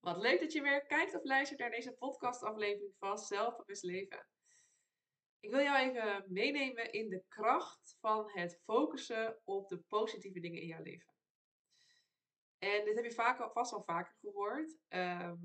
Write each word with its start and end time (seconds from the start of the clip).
Wat 0.00 0.16
leuk 0.16 0.40
dat 0.40 0.52
je 0.52 0.62
weer 0.62 0.86
kijkt 0.86 1.14
of 1.14 1.24
luistert 1.24 1.60
naar 1.60 1.70
deze 1.70 1.92
podcastaflevering 1.92 2.94
van 2.98 3.18
Zelfbewust 3.18 3.82
Leven. 3.82 4.26
Ik 5.40 5.50
wil 5.50 5.60
jou 5.60 5.78
even 5.78 6.24
meenemen 6.28 6.92
in 6.92 7.08
de 7.08 7.24
kracht 7.28 7.96
van 8.00 8.30
het 8.30 8.60
focussen 8.64 9.40
op 9.44 9.68
de 9.68 9.78
positieve 9.78 10.40
dingen 10.40 10.60
in 10.60 10.66
jouw 10.66 10.82
leven. 10.82 11.12
En 12.58 12.84
dit 12.84 12.94
heb 12.94 13.04
je 13.04 13.12
vaak, 13.12 13.52
vast 13.52 13.72
al 13.72 13.82
vaker 13.82 14.14
gehoord. 14.20 14.76
Ehm, 14.88 15.36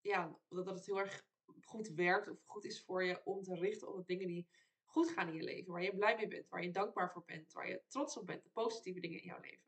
ja, 0.00 0.38
dat 0.48 0.66
het 0.66 0.86
heel 0.86 1.00
erg 1.00 1.24
goed 1.60 1.88
werkt 1.88 2.28
of 2.28 2.38
goed 2.44 2.64
is 2.64 2.84
voor 2.84 3.04
je 3.04 3.24
om 3.24 3.42
te 3.42 3.54
richten 3.54 3.88
op 3.88 3.96
de 3.96 4.04
dingen 4.04 4.26
die 4.26 4.48
goed 4.84 5.10
gaan 5.10 5.28
in 5.28 5.34
je 5.34 5.42
leven. 5.42 5.72
Waar 5.72 5.82
je 5.82 5.96
blij 5.96 6.16
mee 6.16 6.28
bent, 6.28 6.48
waar 6.48 6.62
je 6.62 6.70
dankbaar 6.70 7.12
voor 7.12 7.24
bent, 7.24 7.52
waar 7.52 7.68
je 7.68 7.82
trots 7.88 8.16
op 8.16 8.26
bent. 8.26 8.42
De 8.42 8.50
positieve 8.52 9.00
dingen 9.00 9.20
in 9.20 9.26
jouw 9.26 9.40
leven. 9.40 9.64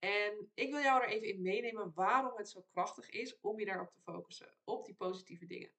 En 0.00 0.50
ik 0.54 0.70
wil 0.70 0.80
jou 0.80 1.02
er 1.02 1.08
even 1.08 1.28
in 1.28 1.42
meenemen 1.42 1.92
waarom 1.94 2.36
het 2.36 2.48
zo 2.48 2.64
krachtig 2.70 3.10
is 3.10 3.40
om 3.40 3.58
je 3.58 3.64
daarop 3.64 3.90
te 3.92 4.00
focussen, 4.00 4.54
op 4.64 4.84
die 4.84 4.94
positieve 4.94 5.46
dingen. 5.46 5.72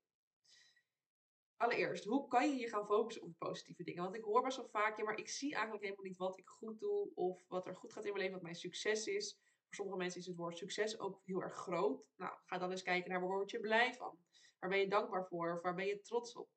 Allereerst, 1.58 2.04
hoe 2.04 2.28
kan 2.28 2.50
je 2.50 2.56
je 2.56 2.70
gaan 2.70 2.86
focussen 2.86 3.24
op 3.24 3.30
de 3.30 3.46
positieve 3.46 3.84
dingen? 3.84 4.04
Want 4.04 4.16
ik 4.16 4.24
hoor 4.24 4.42
best 4.42 4.58
wel 4.58 4.70
vaak, 4.70 4.98
ja, 4.98 5.04
maar 5.04 5.18
ik 5.18 5.30
zie 5.30 5.54
eigenlijk 5.54 5.84
helemaal 5.84 6.06
niet 6.06 6.18
wat 6.18 6.38
ik 6.38 6.48
goed 6.48 6.80
doe 6.80 7.12
of 7.16 7.46
wat 7.48 7.66
er 7.66 7.76
goed 7.76 7.94
gaat 7.94 8.06
in 8.06 8.10
mijn 8.10 8.18
leven, 8.20 8.34
wat 8.34 8.44
mijn 8.44 8.56
succes 8.56 9.08
is. 9.08 9.40
Voor 9.66 9.76
sommige 9.76 9.98
mensen 9.98 10.20
is 10.20 10.28
het 10.28 10.36
woord 10.36 10.58
succes 10.58 11.00
ook 11.00 11.22
heel 11.24 11.42
erg 11.42 11.56
groot. 11.56 12.10
Nou, 12.16 12.34
ga 12.46 12.58
dan 12.58 12.72
eens 12.72 12.84
kijken 12.84 13.12
naar 13.12 13.20
waar 13.20 13.30
word 13.30 13.52
je 13.52 13.60
blij 13.60 13.94
van? 13.94 14.20
Waar 14.60 14.70
ben 14.70 14.80
je 14.80 14.88
dankbaar 14.88 15.28
voor? 15.28 15.54
Of 15.54 15.62
waar 15.62 15.76
ben 15.76 15.86
je 15.86 16.02
trots 16.02 16.36
op? 16.36 16.50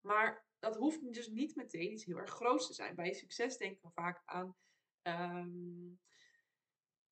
Maar 0.00 0.46
dat 0.58 0.76
hoeft 0.76 1.12
dus 1.12 1.28
niet 1.28 1.56
meteen 1.56 1.92
iets 1.92 2.04
heel 2.04 2.16
erg 2.16 2.30
groots 2.30 2.66
te 2.66 2.74
zijn. 2.74 2.94
Bij 2.94 3.12
succes 3.12 3.56
denken 3.56 3.82
we 3.82 3.90
vaak 3.90 4.22
aan 4.24 4.56
ehm, 5.02 5.94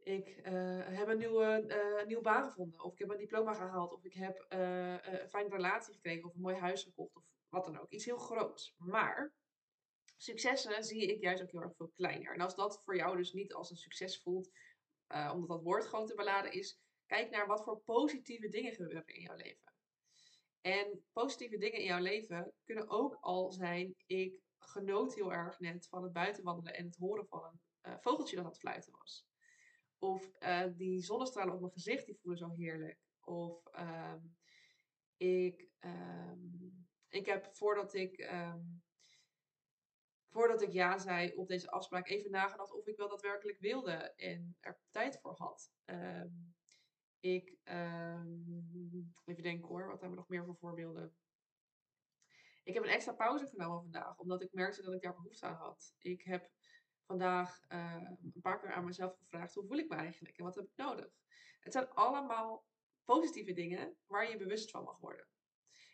ik 0.04 0.42
uh, 0.46 0.86
heb 0.86 1.08
een 1.08 1.18
nieuwe, 1.18 1.64
uh, 1.98 2.06
nieuwe 2.06 2.22
baan 2.22 2.44
gevonden. 2.44 2.82
Of 2.82 2.92
ik 2.92 2.98
heb 2.98 3.10
een 3.10 3.18
diploma 3.18 3.54
gehaald. 3.54 3.92
Of 3.92 4.04
ik 4.04 4.14
heb 4.14 4.46
uh, 4.48 4.88
een 4.90 5.28
fijne 5.28 5.48
relatie 5.48 5.94
gekregen. 5.94 6.28
Of 6.28 6.34
een 6.34 6.40
mooi 6.40 6.56
huis 6.56 6.82
gekocht. 6.82 7.16
Of 7.16 7.24
wat 7.48 7.64
dan 7.64 7.78
ook. 7.78 7.90
Iets 7.90 8.04
heel 8.04 8.18
groots. 8.18 8.74
Maar 8.78 9.34
successen 10.16 10.84
zie 10.84 11.06
ik 11.06 11.20
juist 11.20 11.42
ook 11.42 11.50
heel 11.50 11.62
erg 11.62 11.76
veel 11.76 11.92
kleiner. 11.96 12.34
En 12.34 12.40
als 12.40 12.54
dat 12.54 12.82
voor 12.84 12.96
jou 12.96 13.16
dus 13.16 13.32
niet 13.32 13.54
als 13.54 13.70
een 13.70 13.76
succes 13.76 14.22
voelt. 14.22 14.50
omdat 15.08 15.48
dat 15.48 15.62
woord 15.62 15.86
gewoon 15.86 16.06
te 16.06 16.14
beladen 16.14 16.52
is. 16.52 16.78
Kijk 17.06 17.30
naar 17.30 17.46
wat 17.46 17.64
voor 17.64 17.80
positieve 17.80 18.48
dingen 18.48 18.72
gebeuren 18.72 19.06
in 19.06 19.22
jouw 19.22 19.36
leven. 19.36 19.72
En 20.60 21.04
positieve 21.12 21.58
dingen 21.58 21.78
in 21.78 21.84
jouw 21.84 22.00
leven 22.00 22.52
kunnen 22.64 22.88
ook 22.88 23.16
al 23.20 23.52
zijn. 23.52 23.94
Ik 24.06 24.40
genoot 24.58 25.14
heel 25.14 25.32
erg 25.32 25.58
net 25.58 25.88
van 25.88 26.02
het 26.02 26.12
buitenwandelen 26.12 26.74
en 26.74 26.86
het 26.86 26.96
horen 26.96 27.26
van 27.26 27.60
een 27.80 28.00
vogeltje 28.00 28.36
dat 28.36 28.44
aan 28.44 28.50
het 28.50 28.60
fluiten 28.60 28.92
was. 28.92 29.26
Of 30.04 30.32
uh, 30.40 30.64
die 30.76 31.02
zonnestralen 31.02 31.54
op 31.54 31.60
mijn 31.60 31.72
gezicht, 31.72 32.06
die 32.06 32.18
voelen 32.20 32.38
zo 32.38 32.50
heerlijk. 32.50 32.98
Of 33.20 33.62
um, 33.78 34.36
ik, 35.16 35.68
um, 35.80 36.86
ik 37.08 37.26
heb 37.26 37.46
voordat 37.52 37.94
ik, 37.94 38.30
um, 38.32 38.82
voordat 40.28 40.62
ik 40.62 40.72
ja 40.72 40.98
zei 40.98 41.34
op 41.34 41.48
deze 41.48 41.70
afspraak 41.70 42.08
even 42.08 42.30
nagedacht 42.30 42.72
of 42.72 42.86
ik 42.86 42.96
wel 42.96 43.08
daadwerkelijk 43.08 43.58
wilde 43.58 44.14
en 44.14 44.56
er 44.60 44.80
tijd 44.90 45.20
voor 45.20 45.34
had. 45.36 45.72
ik, 47.20 47.58
even 49.24 49.42
denken 49.42 49.68
hoor, 49.68 49.86
wat 49.86 50.00
hebben 50.00 50.10
we 50.10 50.16
nog 50.16 50.28
meer 50.28 50.44
voor 50.44 50.56
voorbeelden? 50.56 51.16
Ik 52.62 52.74
heb 52.74 52.82
een 52.82 52.88
extra 52.88 53.12
pauze 53.12 53.46
genomen 53.46 53.82
vandaag, 53.82 54.18
omdat 54.18 54.42
ik 54.42 54.52
merkte 54.52 54.82
dat 54.82 54.94
ik 54.94 55.02
daar 55.02 55.14
behoefte 55.14 55.46
aan 55.46 55.54
had. 55.54 55.94
Ik 55.98 56.22
heb 56.22 56.50
vandaag 57.06 57.60
uh, 57.68 58.08
een 58.34 58.40
paar 58.40 58.60
keer 58.60 58.72
aan 58.72 58.84
mezelf 58.84 59.16
gevraagd: 59.16 59.54
hoe 59.54 59.66
voel 59.66 59.78
ik 59.78 59.88
me 59.88 59.96
eigenlijk 59.96 60.38
en 60.38 60.44
wat 60.44 60.54
heb 60.54 60.64
ik 60.64 60.76
nodig? 60.76 61.08
Het 61.60 61.72
zijn 61.72 61.88
allemaal 61.88 62.64
positieve 63.04 63.52
dingen 63.52 63.96
waar 64.06 64.30
je 64.30 64.36
bewust 64.36 64.70
van 64.70 64.84
mag 64.84 64.98
worden. 64.98 65.26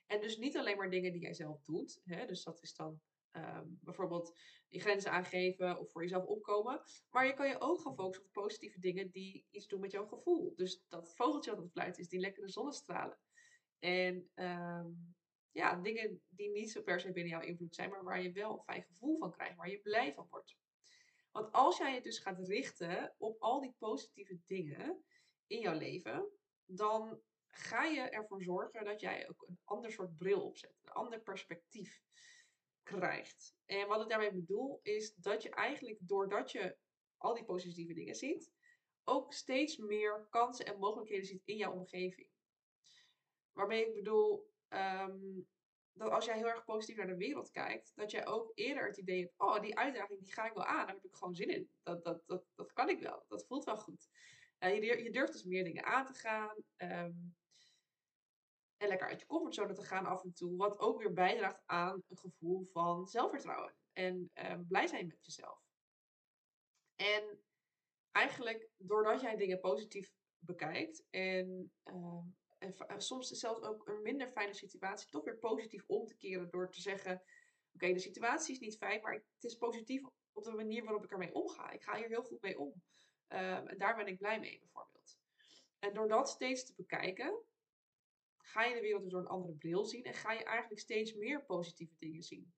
En 0.06 0.20
dus 0.20 0.36
niet 0.36 0.56
alleen 0.56 0.76
maar 0.76 0.90
dingen 0.90 1.12
die 1.12 1.20
jij 1.20 1.34
zelf 1.34 1.62
doet. 1.62 2.00
Hè? 2.04 2.26
Dus 2.26 2.42
dat 2.42 2.62
is 2.62 2.74
dan 2.74 3.00
um, 3.32 3.78
bijvoorbeeld 3.82 4.38
je 4.68 4.80
grenzen 4.80 5.10
aangeven 5.10 5.78
of 5.78 5.90
voor 5.90 6.02
jezelf 6.02 6.24
opkomen. 6.24 6.82
Maar 7.10 7.26
je 7.26 7.34
kan 7.34 7.48
je 7.48 7.60
ook 7.60 7.80
gaan 7.80 7.94
focussen 7.94 8.24
op 8.24 8.32
positieve 8.32 8.80
dingen 8.80 9.10
die 9.10 9.46
iets 9.50 9.66
doen 9.66 9.80
met 9.80 9.90
jouw 9.90 10.06
gevoel. 10.06 10.52
Dus 10.56 10.84
dat 10.88 11.14
vogeltje 11.14 11.54
dat 11.54 11.70
fluit 11.70 11.98
is, 11.98 12.08
die 12.08 12.20
lekkere 12.20 12.48
zonnestralen. 12.48 13.18
En 13.78 14.30
um, 14.34 15.14
ja, 15.50 15.76
dingen 15.76 16.22
die 16.28 16.50
niet 16.50 16.70
zo 16.70 16.82
per 16.82 17.00
se 17.00 17.12
binnen 17.12 17.32
jouw 17.32 17.48
invloed 17.48 17.74
zijn, 17.74 17.90
maar 17.90 18.04
waar 18.04 18.22
je 18.22 18.32
wel 18.32 18.52
een 18.52 18.64
fijn 18.64 18.82
gevoel 18.82 19.18
van 19.18 19.30
krijgt, 19.30 19.56
waar 19.56 19.70
je 19.70 19.80
blij 19.80 20.14
van 20.14 20.26
wordt. 20.30 20.56
Want 21.30 21.52
als 21.52 21.78
jij 21.78 21.94
je 21.94 22.00
dus 22.00 22.18
gaat 22.18 22.38
richten 22.38 23.14
op 23.18 23.40
al 23.42 23.60
die 23.60 23.74
positieve 23.78 24.38
dingen 24.46 25.04
in 25.46 25.60
jouw 25.60 25.78
leven, 25.78 26.28
dan 26.64 27.20
ga 27.46 27.84
je 27.84 28.00
ervoor 28.00 28.42
zorgen 28.42 28.84
dat 28.84 29.00
jij 29.00 29.28
ook 29.28 29.44
een 29.48 29.60
ander 29.64 29.92
soort 29.92 30.16
bril 30.16 30.46
opzet, 30.46 30.78
een 30.82 30.92
ander 30.92 31.20
perspectief 31.20 32.02
krijgt. 32.82 33.54
En 33.66 33.88
wat 33.88 34.02
ik 34.02 34.08
daarmee 34.08 34.32
bedoel 34.32 34.80
is 34.82 35.14
dat 35.14 35.42
je 35.42 35.50
eigenlijk 35.50 35.98
doordat 36.00 36.52
je 36.52 36.76
al 37.16 37.34
die 37.34 37.44
positieve 37.44 37.92
dingen 37.92 38.14
ziet, 38.14 38.52
ook 39.04 39.32
steeds 39.32 39.76
meer 39.76 40.26
kansen 40.30 40.66
en 40.66 40.78
mogelijkheden 40.78 41.26
ziet 41.26 41.42
in 41.44 41.56
jouw 41.56 41.72
omgeving. 41.72 42.28
Waarmee 43.52 43.86
ik 43.86 43.94
bedoel, 43.94 44.50
um, 44.68 45.48
dat 45.92 46.10
als 46.10 46.24
jij 46.24 46.36
heel 46.36 46.48
erg 46.48 46.64
positief 46.64 46.96
naar 46.96 47.06
de 47.06 47.16
wereld 47.16 47.50
kijkt, 47.50 47.92
dat 47.94 48.10
jij 48.10 48.26
ook 48.26 48.52
eerder 48.54 48.86
het 48.86 48.96
idee 48.96 49.20
hebt, 49.20 49.34
oh, 49.36 49.60
die 49.60 49.78
uitdaging 49.78 50.20
die 50.20 50.32
ga 50.32 50.46
ik 50.46 50.52
wel 50.52 50.64
aan, 50.64 50.86
daar 50.86 50.94
heb 50.94 51.04
ik 51.04 51.14
gewoon 51.14 51.34
zin 51.34 51.48
in. 51.48 51.70
Dat, 51.82 52.04
dat, 52.04 52.22
dat, 52.26 52.44
dat 52.54 52.72
kan 52.72 52.88
ik 52.88 53.00
wel, 53.00 53.24
dat 53.28 53.46
voelt 53.46 53.64
wel 53.64 53.76
goed. 53.76 54.08
Uh, 54.58 54.74
je, 54.74 55.02
je, 55.02 55.10
durft 55.10 55.32
dus 55.32 55.44
meer 55.44 55.64
dingen 55.64 55.84
aan 55.84 56.06
te 56.06 56.12
gaan. 56.12 56.56
Um, 56.76 57.36
en 58.76 58.88
lekker 58.88 59.08
uit 59.08 59.20
je 59.20 59.26
comfortzone 59.26 59.72
te 59.72 59.84
gaan 59.84 60.06
af 60.06 60.22
en 60.22 60.32
toe. 60.32 60.56
Wat 60.56 60.78
ook 60.78 60.98
weer 60.98 61.12
bijdraagt 61.12 61.62
aan 61.66 62.02
een 62.08 62.18
gevoel 62.18 62.64
van 62.64 63.06
zelfvertrouwen. 63.06 63.74
En 63.92 64.30
um, 64.34 64.66
blij 64.66 64.86
zijn 64.86 65.06
met 65.06 65.24
jezelf. 65.24 65.62
En 66.96 67.40
eigenlijk, 68.10 68.68
doordat 68.76 69.20
jij 69.20 69.36
dingen 69.36 69.60
positief 69.60 70.12
bekijkt 70.38 71.06
en 71.10 71.72
um, 71.84 72.36
en, 72.60 73.02
soms 73.02 73.28
zelfs 73.28 73.62
ook 73.62 73.88
een 73.88 74.02
minder 74.02 74.30
fijne 74.30 74.54
situatie 74.54 75.10
toch 75.10 75.24
weer 75.24 75.38
positief 75.38 75.84
om 75.86 76.06
te 76.06 76.16
keren 76.16 76.50
door 76.50 76.70
te 76.70 76.80
zeggen: 76.80 77.22
Oké, 77.72 77.92
de 77.92 77.98
situatie 77.98 78.54
is 78.54 78.60
niet 78.60 78.76
fijn, 78.76 79.00
maar 79.00 79.12
het 79.12 79.44
is 79.44 79.54
positief 79.54 80.02
op 80.32 80.44
de 80.44 80.50
manier 80.50 80.84
waarop 80.84 81.04
ik 81.04 81.10
ermee 81.10 81.34
omga. 81.34 81.70
Ik 81.70 81.82
ga 81.82 81.96
hier 81.96 82.08
heel 82.08 82.22
goed 82.22 82.42
mee 82.42 82.58
om. 82.58 82.68
Um, 83.28 83.66
en 83.68 83.78
daar 83.78 83.96
ben 83.96 84.06
ik 84.06 84.18
blij 84.18 84.40
mee, 84.40 84.58
bijvoorbeeld. 84.58 85.18
En 85.78 85.94
door 85.94 86.08
dat 86.08 86.28
steeds 86.28 86.64
te 86.64 86.74
bekijken, 86.76 87.44
ga 88.36 88.64
je 88.64 88.74
de 88.74 88.80
wereld 88.80 89.02
dus 89.02 89.12
door 89.12 89.20
een 89.20 89.26
andere 89.26 89.54
bril 89.54 89.84
zien 89.84 90.04
en 90.04 90.14
ga 90.14 90.32
je 90.32 90.44
eigenlijk 90.44 90.80
steeds 90.80 91.14
meer 91.14 91.44
positieve 91.44 91.94
dingen 91.98 92.22
zien. 92.22 92.52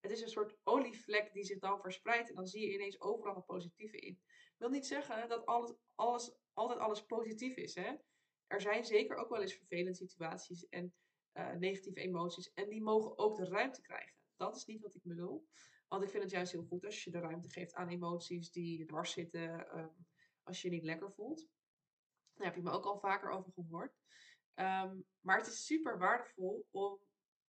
Het 0.00 0.10
is 0.10 0.20
een 0.20 0.28
soort 0.28 0.56
olievlek 0.62 1.32
die 1.32 1.44
zich 1.44 1.58
dan 1.58 1.80
verspreidt 1.80 2.28
en 2.28 2.34
dan 2.34 2.46
zie 2.46 2.66
je 2.66 2.74
ineens 2.74 3.00
overal 3.00 3.34
het 3.34 3.46
positieve 3.46 3.96
in. 3.96 4.12
Ik 4.22 4.56
wil 4.56 4.68
niet 4.68 4.86
zeggen 4.86 5.28
dat 5.28 5.46
alles, 5.46 5.74
alles, 5.94 6.32
altijd 6.52 6.78
alles 6.78 7.04
positief 7.04 7.56
is. 7.56 7.74
Hè? 7.74 7.94
Er 8.50 8.60
zijn 8.60 8.84
zeker 8.84 9.16
ook 9.16 9.28
wel 9.28 9.40
eens 9.40 9.54
vervelende 9.54 9.94
situaties 9.94 10.68
en 10.68 10.94
uh, 11.34 11.52
negatieve 11.52 12.00
emoties. 12.00 12.52
En 12.52 12.68
die 12.68 12.82
mogen 12.82 13.18
ook 13.18 13.36
de 13.36 13.48
ruimte 13.48 13.80
krijgen. 13.80 14.14
Dat 14.36 14.56
is 14.56 14.64
niet 14.64 14.82
wat 14.82 14.94
ik 14.94 15.02
bedoel. 15.02 15.48
Want 15.88 16.02
ik 16.02 16.08
vind 16.08 16.22
het 16.22 16.32
juist 16.32 16.52
heel 16.52 16.64
goed 16.64 16.84
als 16.84 17.04
je 17.04 17.10
de 17.10 17.18
ruimte 17.18 17.48
geeft 17.48 17.74
aan 17.74 17.88
emoties 17.88 18.50
die 18.50 18.86
dwars 18.86 19.12
zitten. 19.12 19.78
Um, 19.78 20.06
als 20.42 20.62
je 20.62 20.68
je 20.68 20.74
niet 20.74 20.84
lekker 20.84 21.12
voelt. 21.12 21.46
Daar 22.34 22.46
heb 22.46 22.56
je 22.56 22.62
me 22.62 22.70
ook 22.70 22.84
al 22.84 22.98
vaker 22.98 23.30
over 23.30 23.52
gehoord. 23.52 23.92
Um, 24.54 25.04
maar 25.20 25.38
het 25.38 25.46
is 25.46 25.66
super 25.66 25.98
waardevol 25.98 26.66
om 26.70 26.98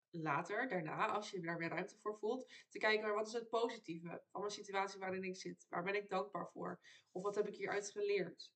later, 0.10 0.68
daarna, 0.68 1.08
als 1.08 1.32
je 1.32 1.40
daar 1.40 1.58
weer 1.58 1.70
ruimte 1.70 1.98
voor 1.98 2.18
voelt, 2.18 2.54
te 2.70 2.78
kijken 2.78 3.04
naar 3.04 3.14
wat 3.14 3.28
is 3.28 3.34
het 3.34 3.50
positieve 3.50 4.24
van 4.32 4.42
mijn 4.42 4.54
situatie 4.54 5.00
waarin 5.00 5.24
ik 5.24 5.36
zit. 5.36 5.66
Waar 5.70 5.84
ben 5.84 5.96
ik 5.96 6.10
dankbaar 6.10 6.50
voor? 6.52 6.80
Of 7.12 7.24
wat 7.24 7.36
heb 7.36 7.48
ik 7.48 7.56
hieruit 7.56 7.92
geleerd? 7.92 8.52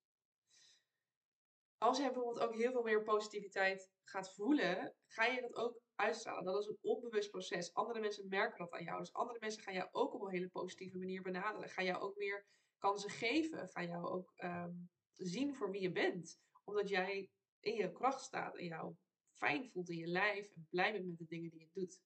Als 1.78 1.98
je 1.98 2.04
bijvoorbeeld 2.04 2.40
ook 2.40 2.56
heel 2.56 2.72
veel 2.72 2.84
meer 2.84 3.04
positiviteit 3.04 3.92
gaat 4.04 4.34
voelen, 4.34 4.96
ga 5.06 5.26
je 5.26 5.42
dat 5.42 5.56
ook 5.56 5.82
uitstralen. 5.96 6.44
Dat 6.44 6.62
is 6.62 6.68
een 6.68 6.78
onbewust 6.82 7.30
proces. 7.30 7.74
Andere 7.74 8.00
mensen 8.00 8.28
merken 8.28 8.58
dat 8.58 8.72
aan 8.72 8.84
jou. 8.84 9.00
Dus 9.00 9.14
andere 9.14 9.40
mensen 9.40 9.62
gaan 9.62 9.74
jou 9.74 9.90
ook 9.92 10.14
op 10.14 10.22
een 10.22 10.32
hele 10.32 10.50
positieve 10.50 10.98
manier 10.98 11.22
benaderen. 11.22 11.70
Gaan 11.70 11.86
jou 11.86 12.02
ook 12.02 12.16
meer 12.16 12.46
kansen 12.78 13.10
geven. 13.10 13.70
Gaan 13.70 13.88
jou 13.88 14.08
ook 14.08 14.34
um, 14.36 14.90
zien 15.14 15.56
voor 15.56 15.72
wie 15.72 15.82
je 15.82 15.92
bent. 15.92 16.40
Omdat 16.64 16.90
jij 16.90 17.30
in 17.60 17.76
je 17.76 17.92
kracht 17.92 18.22
staat 18.22 18.58
en 18.58 18.66
jou 18.66 18.96
fijn 19.32 19.70
voelt 19.70 19.90
in 19.90 19.98
je 19.98 20.08
lijf 20.08 20.52
en 20.52 20.68
blij 20.70 20.92
bent 20.92 21.06
met 21.06 21.18
de 21.18 21.26
dingen 21.26 21.50
die 21.50 21.60
je 21.60 21.70
doet. 21.74 22.02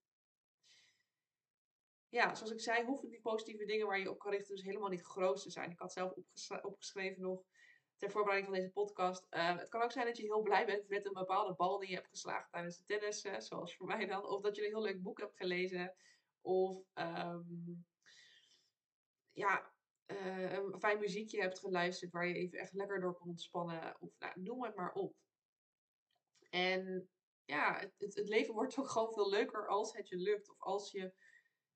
Ja, 2.10 2.36
zoals 2.36 2.52
ik 2.52 2.60
zei, 2.60 2.86
hoeven 2.86 3.10
die 3.10 3.22
positieve 3.22 3.66
dingen 3.66 3.88
waar 3.88 4.00
je 4.00 4.10
op 4.10 4.20
kan 4.20 4.32
richten 4.32 4.56
dus 4.56 4.66
helemaal 4.66 4.90
niet 4.90 5.06
groot 5.06 5.42
te 5.42 5.50
zijn. 5.50 5.72
Ik 5.72 5.80
had 5.80 5.92
zelf 5.92 6.14
opgeschreven 6.62 7.22
nog 7.22 7.44
ter 8.00 8.12
voorbereiding 8.12 8.54
van 8.54 8.60
deze 8.60 8.74
podcast. 8.74 9.28
Uh, 9.32 9.58
het 9.58 9.70
kan 9.70 9.82
ook 9.82 9.92
zijn 9.92 10.06
dat 10.06 10.18
je 10.18 10.24
heel 10.24 10.42
blij 10.42 10.66
bent 10.66 10.88
met 10.88 11.06
een 11.06 11.14
bepaalde 11.14 11.54
bal 11.54 11.80
die 11.80 11.90
je 11.90 11.96
hebt 11.96 12.08
geslagen 12.08 12.50
tijdens 12.52 12.78
het 12.78 12.88
tennis, 12.88 13.22
zoals 13.48 13.76
voor 13.76 13.88
mij 13.88 14.06
dan. 14.06 14.26
Of 14.26 14.42
dat 14.42 14.56
je 14.56 14.62
een 14.62 14.72
heel 14.72 14.82
leuk 14.82 15.02
boek 15.02 15.20
hebt 15.20 15.38
gelezen. 15.38 15.96
Of 16.42 16.84
um, 16.94 17.86
ja, 19.32 19.74
uh, 20.08 20.54
een 20.54 20.80
fijn 20.80 21.00
muziekje 21.00 21.42
hebt 21.42 21.60
geluisterd 21.60 22.12
waar 22.12 22.28
je 22.28 22.34
even 22.34 22.60
echt 22.60 22.74
lekker 22.74 23.02
door 23.02 23.14
kon 23.14 23.30
ontspannen. 23.30 23.96
Of 24.00 24.12
nou, 24.20 24.42
noem 24.42 24.64
het 24.64 24.76
maar 24.76 24.92
op. 24.92 25.16
En 26.50 27.10
ja, 27.46 27.80
het, 27.98 28.16
het, 28.16 28.30
leven 28.30 28.54
wordt 28.54 28.78
ook 28.78 28.90
gewoon 28.90 29.14
veel 29.14 29.30
leuker 29.30 29.68
als 29.68 29.94
het 29.94 30.10
je 30.10 30.18
lukt. 30.18 30.50
Of 30.50 30.62
als 30.62 30.92
je 30.92 31.14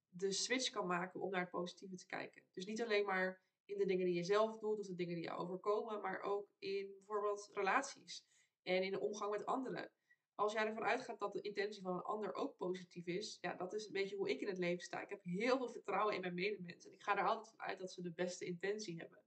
de 0.09 0.31
switch 0.31 0.69
kan 0.69 0.87
maken 0.87 1.21
om 1.21 1.31
naar 1.31 1.41
het 1.41 1.49
positieve 1.49 1.95
te 1.95 2.05
kijken. 2.05 2.43
Dus 2.53 2.65
niet 2.65 2.81
alleen 2.81 3.05
maar 3.05 3.41
in 3.65 3.77
de 3.77 3.85
dingen 3.85 4.05
die 4.05 4.15
je 4.15 4.23
zelf 4.23 4.59
doet 4.59 4.79
of 4.79 4.85
de 4.85 4.95
dingen 4.95 5.15
die 5.15 5.23
je 5.23 5.35
overkomen, 5.35 6.01
maar 6.01 6.21
ook 6.21 6.47
in 6.59 6.93
bijvoorbeeld 6.97 7.49
relaties 7.53 8.25
en 8.63 8.83
in 8.83 8.91
de 8.91 8.99
omgang 8.99 9.31
met 9.31 9.45
anderen. 9.45 9.91
Als 10.35 10.53
jij 10.53 10.65
ervan 10.65 10.83
uitgaat 10.83 11.19
dat 11.19 11.33
de 11.33 11.41
intentie 11.41 11.81
van 11.81 11.95
een 11.95 12.01
ander 12.01 12.33
ook 12.33 12.57
positief 12.57 13.05
is, 13.05 13.37
ja, 13.41 13.53
dat 13.53 13.73
is 13.73 13.85
een 13.85 13.91
beetje 13.91 14.15
hoe 14.15 14.29
ik 14.29 14.41
in 14.41 14.47
het 14.47 14.57
leven 14.57 14.83
sta. 14.83 15.01
Ik 15.01 15.09
heb 15.09 15.23
heel 15.23 15.57
veel 15.57 15.69
vertrouwen 15.69 16.15
in 16.15 16.21
mijn 16.21 16.33
medemensen. 16.33 16.93
Ik 16.93 17.03
ga 17.03 17.17
er 17.17 17.27
altijd 17.27 17.49
van 17.49 17.59
uit 17.59 17.79
dat 17.79 17.91
ze 17.91 18.01
de 18.01 18.11
beste 18.11 18.45
intentie 18.45 18.97
hebben. 18.97 19.23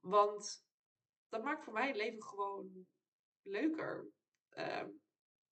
Want 0.00 0.64
dat 1.28 1.42
maakt 1.42 1.64
voor 1.64 1.72
mij 1.72 1.86
het 1.86 1.96
leven 1.96 2.22
gewoon 2.22 2.86
leuker. 3.42 4.10
Ehm, 4.48 4.90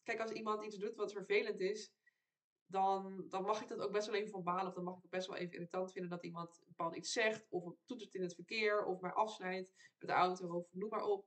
kijk, 0.02 0.20
als 0.20 0.30
iemand 0.30 0.64
iets 0.64 0.76
doet 0.76 0.94
wat 0.94 1.12
vervelend 1.12 1.60
is, 1.60 1.92
dan, 2.66 3.24
dan 3.28 3.42
mag 3.42 3.62
ik 3.62 3.68
dat 3.68 3.80
ook 3.80 3.92
best 3.92 4.06
wel 4.06 4.16
even 4.16 4.30
van 4.30 4.42
balen. 4.42 4.66
Of 4.66 4.74
dan 4.74 4.84
mag 4.84 4.96
ik 4.96 5.02
het 5.02 5.10
best 5.10 5.26
wel 5.26 5.36
even 5.36 5.54
irritant 5.54 5.92
vinden 5.92 6.10
dat 6.10 6.24
iemand 6.24 6.62
bepaald 6.66 6.96
iets 6.96 7.12
zegt. 7.12 7.46
Of 7.48 7.74
toetert 7.84 8.14
in 8.14 8.22
het 8.22 8.34
verkeer. 8.34 8.84
Of 8.84 9.00
mij 9.00 9.12
afsnijdt 9.12 9.72
met 9.98 10.08
de 10.08 10.14
auto. 10.14 10.48
Of 10.48 10.66
noem 10.72 10.88
maar 10.88 11.04
op. 11.04 11.26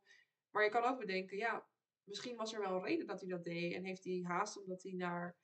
Maar 0.52 0.64
je 0.64 0.70
kan 0.70 0.84
ook 0.84 1.00
bedenken, 1.00 1.38
ja, 1.38 1.68
misschien 2.04 2.36
was 2.36 2.54
er 2.54 2.60
wel 2.60 2.76
een 2.76 2.84
reden 2.84 3.08
dat 3.08 3.20
hij 3.20 3.30
dat 3.30 3.44
deed. 3.44 3.74
En 3.74 3.84
heeft 3.84 4.04
hij 4.04 4.24
haast 4.24 4.60
omdat 4.60 4.84
hij 4.84 4.92
naar 4.92 5.38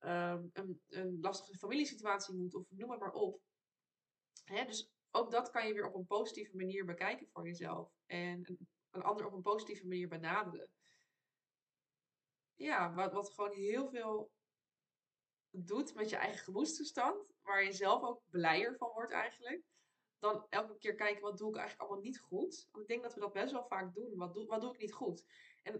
um, 0.00 0.50
een, 0.52 0.80
een 0.88 1.18
lastige 1.20 1.58
familiesituatie 1.58 2.34
moet. 2.34 2.54
Of 2.54 2.70
noem 2.70 2.98
maar 2.98 3.12
op. 3.12 3.40
Hè, 4.44 4.64
dus 4.64 4.90
ook 5.10 5.30
dat 5.30 5.50
kan 5.50 5.66
je 5.66 5.74
weer 5.74 5.86
op 5.86 5.94
een 5.94 6.06
positieve 6.06 6.56
manier 6.56 6.84
bekijken 6.84 7.28
voor 7.32 7.46
jezelf. 7.46 7.92
En 8.06 8.48
een, 8.48 8.68
een 8.90 9.02
ander 9.02 9.26
op 9.26 9.32
een 9.32 9.42
positieve 9.42 9.86
manier 9.86 10.08
benaderen. 10.08 10.68
Ja, 12.54 12.94
wat, 12.94 13.12
wat 13.12 13.32
gewoon 13.32 13.52
heel 13.52 13.88
veel 13.88 14.30
doet 15.56 15.94
met 15.94 16.10
je 16.10 16.16
eigen 16.16 16.44
gemoedstoestand, 16.44 17.32
waar 17.42 17.64
je 17.64 17.72
zelf 17.72 18.02
ook 18.02 18.22
blijer 18.30 18.76
van 18.76 18.90
wordt 18.92 19.12
eigenlijk, 19.12 19.62
dan 20.18 20.46
elke 20.48 20.78
keer 20.78 20.94
kijken 20.94 21.22
wat 21.22 21.38
doe 21.38 21.48
ik 21.48 21.56
eigenlijk 21.56 21.88
allemaal 21.88 22.04
niet 22.04 22.20
goed. 22.20 22.68
Want 22.70 22.82
ik 22.82 22.88
denk 22.88 23.02
dat 23.02 23.14
we 23.14 23.20
dat 23.20 23.32
best 23.32 23.52
wel 23.52 23.66
vaak 23.66 23.94
doen. 23.94 24.16
Wat 24.16 24.34
doe, 24.34 24.46
wat 24.46 24.60
doe 24.60 24.72
ik 24.72 24.80
niet 24.80 24.92
goed? 24.92 25.24
En 25.62 25.74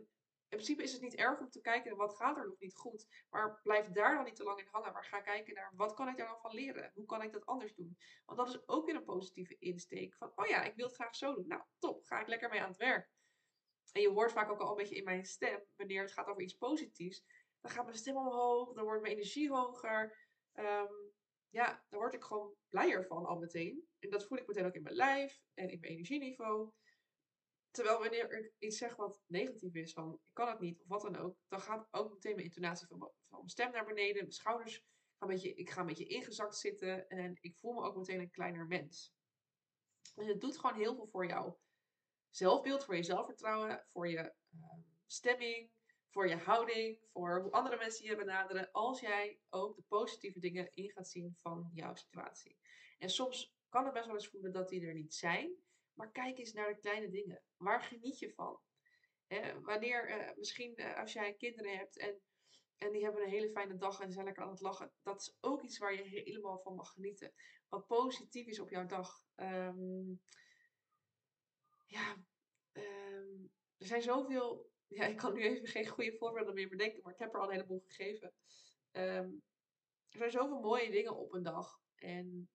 in 0.49 0.61
principe 0.61 0.83
is 0.83 0.93
het 0.93 1.03
niet 1.03 1.15
erg 1.15 1.41
om 1.41 1.51
te 1.51 1.61
kijken 1.61 1.97
wat 1.97 2.17
gaat 2.17 2.37
er 2.37 2.47
nog 2.47 2.59
niet 2.59 2.75
goed. 2.75 3.07
Maar 3.31 3.61
blijf 3.63 3.89
daar 3.89 4.15
dan 4.15 4.25
niet 4.25 4.37
te 4.37 4.45
lang 4.45 4.59
in 4.59 4.69
hangen. 4.71 4.93
Maar 4.93 5.05
ga 5.05 5.21
kijken 5.21 5.55
naar 5.55 5.73
wat 5.77 5.95
kan 5.95 6.09
ik 6.09 6.17
daar 6.17 6.29
dan 6.29 6.41
van 6.41 6.55
leren? 6.55 6.91
Hoe 6.95 7.07
kan 7.07 7.23
ik 7.23 7.33
dat 7.33 7.47
anders 7.47 7.75
doen? 7.75 7.99
Want 8.25 8.39
dat 8.39 8.49
is 8.49 8.69
ook 8.69 8.87
weer 8.87 8.95
een 8.95 9.05
positieve 9.05 9.57
insteek. 9.59 10.15
Van 10.17 10.33
oh 10.35 10.47
ja, 10.47 10.63
ik 10.63 10.75
wil 10.75 10.87
het 10.87 10.95
graag 10.95 11.17
zo 11.17 11.35
doen. 11.35 11.47
Nou, 11.47 11.63
top. 11.79 12.05
Ga 12.05 12.21
ik 12.21 12.29
lekker 12.29 12.49
mee 12.49 12.61
aan 12.61 12.69
het 12.69 12.77
werk. 12.77 13.11
En 13.93 14.01
je 14.01 14.11
hoort 14.11 14.33
vaak 14.33 14.51
ook 14.51 14.61
al 14.61 14.71
een 14.71 14.77
beetje 14.77 14.97
in 14.97 15.05
mijn 15.05 15.25
stem, 15.25 15.65
wanneer 15.77 16.03
het 16.03 16.13
gaat 16.13 16.27
over 16.27 16.43
iets 16.43 16.57
positiefs, 16.57 17.25
dan 17.65 17.73
gaat 17.73 17.85
mijn 17.85 17.97
stem 17.97 18.17
omhoog, 18.17 18.73
dan 18.73 18.85
wordt 18.85 19.03
mijn 19.03 19.15
energie 19.15 19.51
hoger. 19.51 20.17
Ehm, 20.53 20.93
ja, 21.49 21.85
daar 21.89 22.01
word 22.01 22.15
ik 22.15 22.25
gewoon 22.25 22.55
blijer 22.69 23.07
van 23.07 23.25
al 23.25 23.39
meteen. 23.39 23.89
En 23.99 24.11
dat 24.11 24.27
voel 24.27 24.39
ik 24.39 24.47
meteen 24.47 24.67
ook 24.67 24.75
in 24.75 24.83
mijn 24.83 24.95
lijf 24.95 25.41
en 25.55 25.71
in 25.71 25.81
mijn 25.81 25.93
energieniveau. 25.93 26.71
Terwijl 27.71 27.99
wanneer 27.99 28.31
ik 28.31 28.53
iets 28.59 28.79
zeg 28.79 28.97
wat 28.97 29.23
negatief 29.27 29.75
is, 29.75 29.93
van 29.93 30.21
ik 30.25 30.35
kan 30.35 30.49
het 30.49 30.61
niet 30.61 30.81
of 30.81 30.89
wat 30.89 31.03
dan 31.03 31.17
ook, 31.17 31.37
dan 31.49 31.61
gaat 31.61 31.89
ook 31.91 32.13
meteen 32.13 32.35
mijn 32.35 32.47
intonatie 32.47 32.87
van, 32.87 33.13
mijn 33.29 33.49
stem 33.49 33.71
naar 33.71 33.85
beneden, 33.85 34.17
mijn 34.17 34.33
schouders 34.33 34.75
gaan 34.75 35.29
een 35.29 35.35
beetje, 35.35 35.55
ik 35.55 35.71
ga 35.71 35.81
een 35.81 35.87
beetje 35.87 36.07
ingezakt 36.07 36.57
zitten 36.57 37.09
en 37.09 37.39
ik 37.41 37.57
voel 37.57 37.73
me 37.73 37.83
ook 37.83 37.97
meteen 37.97 38.21
een 38.21 38.31
kleiner 38.31 38.67
mens. 38.67 39.13
En 40.15 40.27
het 40.27 40.41
doet 40.41 40.59
gewoon 40.59 40.77
heel 40.77 40.95
veel 40.95 41.07
voor 41.07 41.27
jou 41.27 41.55
zelfbeeld, 42.31 42.85
voor 42.85 42.97
je 42.97 43.03
zelfvertrouwen, 43.03 43.87
voor 43.93 44.09
je 44.09 44.19
ehm, 44.19 44.81
stemming, 45.07 45.71
voor 46.15 46.29
je 46.29 46.37
houding, 46.37 46.99
voor 47.13 47.41
hoe 47.43 47.51
andere 47.51 47.77
mensen 47.77 48.07
je 48.07 48.17
benaderen, 48.17 48.73
als 48.73 49.01
jij 49.01 49.41
ook 49.51 49.77
de 49.77 49.83
positieve 49.89 50.39
dingen 50.39 50.71
in 50.75 50.91
gaat 50.91 51.09
zien 51.09 51.35
van 51.37 51.71
jouw 51.73 51.95
situatie. 51.95 52.59
En 52.99 53.11
soms 53.11 53.57
kan 53.69 53.85
het 53.85 53.93
best 53.93 54.07
wel 54.07 54.15
eens 54.15 54.29
voelen 54.29 54.53
dat 54.53 54.69
die 54.69 54.87
er 54.87 54.95
niet 54.95 55.15
zijn, 55.15 55.55
maar 55.95 56.11
kijk 56.11 56.39
eens 56.39 56.53
naar 56.53 56.75
de 56.75 56.81
kleine 56.81 57.11
dingen. 57.11 57.43
Waar 57.57 57.81
geniet 57.81 58.19
je 58.19 58.33
van? 58.35 58.61
wanneer, 59.63 60.21
uh, 60.21 60.37
misschien 60.37 60.73
uh, 60.77 60.99
als 60.99 61.13
jij 61.13 61.35
kinderen 61.35 61.77
hebt 61.77 61.99
en, 61.99 62.21
en 62.77 62.93
die 62.93 63.03
hebben 63.03 63.23
een 63.23 63.29
hele 63.29 63.51
fijne 63.51 63.77
dag 63.77 64.01
en 64.01 64.13
zijn 64.13 64.25
lekker 64.25 64.43
aan 64.43 64.51
het 64.51 64.61
lachen, 64.61 64.93
dat 65.03 65.21
is 65.21 65.37
ook 65.41 65.63
iets 65.63 65.79
waar 65.79 65.95
je 65.95 66.03
helemaal 66.03 66.61
van 66.61 66.75
mag 66.75 66.93
genieten. 66.93 67.35
Wat 67.69 67.87
positief 67.87 68.47
is 68.47 68.61
op 68.61 68.71
jouw 68.71 68.87
dag. 68.87 69.25
Um, 69.37 70.21
ja, 71.87 72.17
ehm, 72.73 73.43
er 73.77 73.87
zijn 73.87 74.03
zoveel. 74.03 74.73
Ja, 74.87 75.07
ik 75.07 75.17
kan 75.17 75.35
nu 75.35 75.43
even 75.43 75.67
geen 75.67 75.87
goede 75.87 76.17
voorbeelden 76.17 76.55
meer 76.55 76.69
bedenken, 76.69 77.03
maar 77.03 77.13
ik 77.13 77.19
heb 77.19 77.35
er 77.35 77.41
al 77.41 77.47
een 77.47 77.53
heleboel 77.53 77.83
gegeven. 77.87 78.33
Ehm, 78.91 79.31
er 80.09 80.19
zijn 80.19 80.31
zoveel 80.31 80.61
mooie 80.61 80.91
dingen 80.91 81.17
op 81.17 81.33
een 81.33 81.43
dag. 81.43 81.81
En 81.95 82.49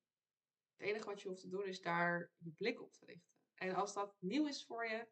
het 0.76 0.88
enige 0.88 1.06
wat 1.06 1.22
je 1.22 1.28
hoeft 1.28 1.42
te 1.42 1.50
doen 1.50 1.66
is 1.66 1.82
daar 1.82 2.32
je 2.38 2.52
blik 2.52 2.82
op 2.82 2.94
te 2.94 3.06
richten. 3.06 3.38
En 3.56 3.76
als 3.76 3.94
dat 3.94 4.16
nieuw 4.20 4.48
is 4.48 4.66
voor 4.66 4.88
je, 4.88 5.08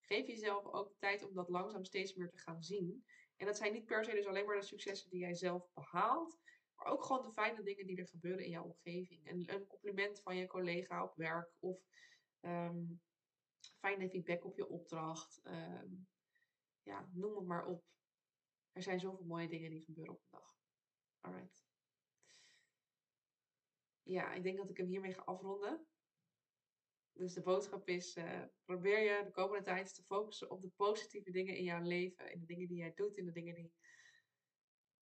geef 0.00 0.26
jezelf 0.26 0.66
ook 0.66 0.88
de 0.88 0.96
tijd 0.98 1.24
om 1.28 1.34
dat 1.34 1.48
langzaam 1.48 1.84
steeds 1.84 2.14
meer 2.14 2.30
te 2.30 2.38
gaan 2.38 2.62
zien. 2.62 3.04
En 3.36 3.46
dat 3.46 3.56
zijn 3.56 3.72
niet 3.72 3.84
per 3.84 4.04
se 4.04 4.12
dus 4.12 4.26
alleen 4.26 4.46
maar 4.46 4.60
de 4.60 4.66
successen 4.66 5.10
die 5.10 5.20
jij 5.20 5.34
zelf 5.34 5.72
behaalt, 5.74 6.38
maar 6.74 6.86
ook 6.86 7.04
gewoon 7.04 7.22
de 7.22 7.32
fijne 7.32 7.62
dingen 7.62 7.86
die 7.86 7.96
er 7.96 8.08
gebeuren 8.08 8.44
in 8.44 8.50
jouw 8.50 8.64
omgeving. 8.64 9.26
En 9.26 9.54
een 9.54 9.66
compliment 9.66 10.20
van 10.20 10.36
je 10.36 10.46
collega 10.46 11.04
op 11.04 11.16
werk 11.16 11.52
of 11.58 11.80
um, 12.40 13.00
fijne 13.78 14.08
feedback 14.08 14.44
op 14.44 14.56
je 14.56 14.68
opdracht. 14.68 15.40
Ehm, 15.42 15.94
ja, 16.82 17.08
noem 17.12 17.36
het 17.36 17.46
maar 17.46 17.66
op. 17.66 17.84
Er 18.72 18.82
zijn 18.82 19.00
zoveel 19.00 19.24
mooie 19.24 19.48
dingen 19.48 19.70
die 19.70 19.84
gebeuren 19.84 20.14
op 20.14 20.20
een 20.20 20.30
dag. 20.30 20.54
Alright. 21.20 21.64
Ja, 24.02 24.32
ik 24.32 24.42
denk 24.42 24.56
dat 24.56 24.70
ik 24.70 24.76
hem 24.76 24.86
hiermee 24.86 25.14
ga 25.14 25.22
afronden. 25.22 25.86
Dus 27.12 27.34
de 27.34 27.42
boodschap 27.42 27.88
is: 27.88 28.16
uh, 28.16 28.42
probeer 28.64 28.98
je 28.98 29.24
de 29.24 29.30
komende 29.30 29.64
tijd 29.64 29.94
te 29.94 30.02
focussen 30.02 30.50
op 30.50 30.60
de 30.60 30.70
positieve 30.76 31.30
dingen 31.30 31.56
in 31.56 31.64
jouw 31.64 31.82
leven. 31.82 32.32
In 32.32 32.40
de 32.40 32.46
dingen 32.46 32.68
die 32.68 32.76
jij 32.76 32.94
doet, 32.94 33.16
in 33.16 33.24
de 33.24 33.32
dingen 33.32 33.54
die. 33.54 33.72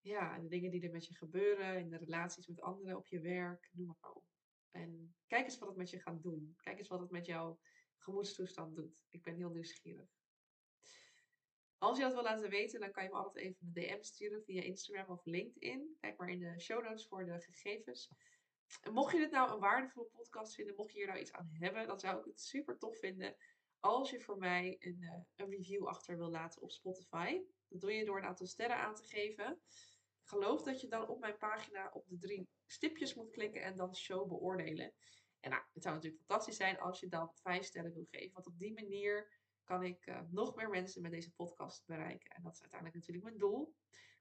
Ja, 0.00 0.36
in 0.36 0.42
de 0.42 0.48
dingen 0.48 0.70
die 0.70 0.82
er 0.82 0.90
met 0.90 1.06
je 1.06 1.16
gebeuren, 1.16 1.78
in 1.78 1.90
de 1.90 1.96
relaties 1.96 2.46
met 2.46 2.60
anderen, 2.60 2.96
op 2.96 3.06
je 3.06 3.20
werk, 3.20 3.68
noem 3.72 3.86
maar 3.86 4.10
op. 4.12 4.24
En 4.70 5.16
kijk 5.26 5.44
eens 5.44 5.58
wat 5.58 5.68
het 5.68 5.76
met 5.76 5.90
je 5.90 6.00
gaat 6.00 6.22
doen. 6.22 6.54
Kijk 6.56 6.78
eens 6.78 6.88
wat 6.88 7.00
het 7.00 7.10
met 7.10 7.26
jou 7.26 7.58
gemoedstoestand 7.98 8.76
doet. 8.76 9.04
Ik 9.08 9.22
ben 9.22 9.36
heel 9.36 9.50
nieuwsgierig. 9.50 10.19
Als 11.80 11.98
je 11.98 12.04
dat 12.04 12.12
wil 12.12 12.22
laten 12.22 12.50
weten, 12.50 12.80
dan 12.80 12.90
kan 12.90 13.02
je 13.02 13.08
me 13.08 13.16
altijd 13.16 13.44
even 13.44 13.66
een 13.66 13.72
DM 13.72 14.02
sturen 14.02 14.42
via 14.42 14.62
Instagram 14.62 15.06
of 15.06 15.24
LinkedIn. 15.24 15.96
Kijk 16.00 16.18
maar 16.18 16.28
in 16.28 16.38
de 16.38 16.60
show 16.60 16.84
notes 16.84 17.06
voor 17.06 17.24
de 17.24 17.40
gegevens. 17.40 18.10
En 18.80 18.92
mocht 18.92 19.12
je 19.12 19.18
dit 19.18 19.30
nou 19.30 19.52
een 19.52 19.60
waardevolle 19.60 20.06
podcast 20.06 20.54
vinden, 20.54 20.74
mocht 20.76 20.92
je 20.92 20.98
hier 20.98 21.06
nou 21.06 21.18
iets 21.18 21.32
aan 21.32 21.50
hebben, 21.52 21.86
dan 21.86 22.00
zou 22.00 22.18
ik 22.18 22.24
het 22.24 22.40
super 22.40 22.78
tof 22.78 22.98
vinden 22.98 23.36
als 23.80 24.10
je 24.10 24.20
voor 24.20 24.38
mij 24.38 24.76
een, 24.78 24.96
uh, 25.00 25.12
een 25.36 25.50
review 25.50 25.86
achter 25.86 26.16
wil 26.16 26.30
laten 26.30 26.62
op 26.62 26.70
Spotify. 26.70 27.40
Dat 27.68 27.80
doe 27.80 27.92
je 27.92 28.04
door 28.04 28.18
een 28.18 28.24
aantal 28.24 28.46
sterren 28.46 28.76
aan 28.76 28.94
te 28.94 29.04
geven. 29.04 29.60
Ik 30.22 30.28
geloof 30.28 30.62
dat 30.62 30.80
je 30.80 30.88
dan 30.88 31.08
op 31.08 31.20
mijn 31.20 31.38
pagina 31.38 31.90
op 31.92 32.08
de 32.08 32.18
drie 32.18 32.48
stipjes 32.66 33.14
moet 33.14 33.30
klikken 33.30 33.62
en 33.62 33.76
dan 33.76 33.96
show 33.96 34.28
beoordelen. 34.28 34.92
En 35.40 35.50
nou, 35.50 35.62
het 35.72 35.82
zou 35.82 35.94
natuurlijk 35.94 36.22
fantastisch 36.26 36.56
zijn 36.56 36.78
als 36.78 37.00
je 37.00 37.08
dan 37.08 37.30
vijf 37.34 37.64
sterren 37.64 37.92
wil 37.92 38.06
geven. 38.10 38.32
Want 38.32 38.46
op 38.46 38.58
die 38.58 38.72
manier 38.72 39.38
kan 39.70 39.82
ik 39.82 40.06
uh, 40.06 40.20
nog 40.30 40.54
meer 40.54 40.68
mensen 40.68 41.02
met 41.02 41.10
deze 41.10 41.34
podcast 41.34 41.86
bereiken. 41.86 42.30
En 42.30 42.42
dat 42.42 42.54
is 42.54 42.60
uiteindelijk 42.60 43.00
natuurlijk 43.00 43.26
mijn 43.26 43.38
doel. 43.38 43.74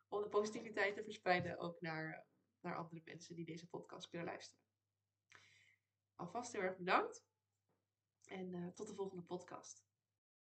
Om 0.07 0.21
de 0.21 0.29
positiviteit 0.29 0.95
te 0.95 1.03
verspreiden 1.03 1.57
ook 1.57 1.81
naar, 1.81 2.07
uh, 2.07 2.19
naar 2.59 2.75
andere 2.75 3.01
mensen 3.05 3.35
die 3.35 3.45
deze 3.45 3.67
podcast 3.67 4.09
kunnen 4.09 4.27
luisteren. 4.27 4.63
Alvast 6.15 6.51
heel 6.51 6.61
erg 6.61 6.77
bedankt. 6.77 7.25
En 8.25 8.53
uh, 8.53 8.67
tot 8.67 8.87
de 8.87 8.93
volgende 8.93 9.23
podcast. 9.23 9.88